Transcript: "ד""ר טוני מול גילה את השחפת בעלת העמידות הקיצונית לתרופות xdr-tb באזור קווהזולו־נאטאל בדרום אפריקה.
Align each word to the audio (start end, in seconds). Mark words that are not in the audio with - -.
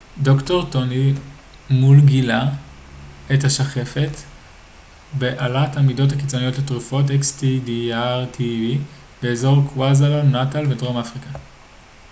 "ד""ר 0.23 0.65
טוני 0.71 1.13
מול 1.69 1.99
גילה 1.99 2.43
את 3.33 3.43
השחפת 3.43 4.11
בעלת 5.13 5.75
העמידות 5.77 6.11
הקיצונית 6.11 6.57
לתרופות 6.57 7.05
xdr-tb 7.09 8.77
באזור 9.21 9.61
קווהזולו־נאטאל 9.73 10.65
בדרום 10.65 10.97
אפריקה. 10.97 11.39